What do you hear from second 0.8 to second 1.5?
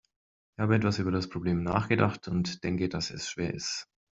über das